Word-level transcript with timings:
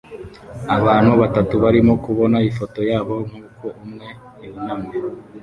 Abantu 0.77 1.11
batatu 1.21 1.53
barimo 1.63 1.93
kubona 2.05 2.37
ifoto 2.49 2.79
yabo 2.91 3.15
nkuko 3.27 3.65
umwe 3.83 4.07
yunamye 4.43 4.93